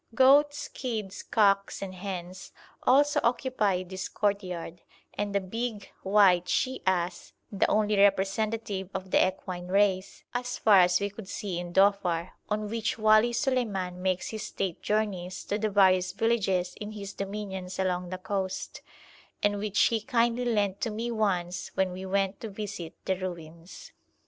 Goats, 0.15 0.67
kids, 0.67 1.21
cocks, 1.21 1.79
and 1.79 1.93
hens, 1.93 2.51
also 2.81 3.19
occupied 3.23 3.89
this 3.89 4.09
courtyard, 4.09 4.81
and 5.13 5.35
the 5.35 5.39
big, 5.39 5.91
white 6.01 6.49
she 6.49 6.81
ass, 6.87 7.33
the 7.51 7.67
only 7.69 7.95
representative 7.95 8.89
of 8.95 9.11
the 9.11 9.23
equine 9.27 9.67
race 9.67 10.23
as 10.33 10.57
far 10.57 10.79
as 10.79 10.99
we 10.99 11.11
could 11.11 11.29
see 11.29 11.59
in 11.59 11.71
Dhofar, 11.71 12.31
on 12.49 12.67
which 12.67 12.97
Wali 12.97 13.31
Suleiman 13.31 14.01
makes 14.01 14.29
his 14.29 14.41
state 14.47 14.81
journeys 14.81 15.43
to 15.45 15.59
the 15.59 15.69
various 15.69 16.13
villages 16.13 16.73
in 16.81 16.93
his 16.93 17.13
dominions 17.13 17.77
along 17.77 18.09
the 18.09 18.17
coast, 18.17 18.81
and 19.43 19.59
which 19.59 19.79
he 19.81 20.01
kindly 20.01 20.45
lent 20.45 20.81
to 20.81 20.89
me 20.89 21.11
once 21.11 21.69
when 21.75 21.91
we 21.91 22.07
went 22.07 22.39
to 22.39 22.49
visit 22.49 22.95
the 23.05 23.15
ruins. 23.17 23.91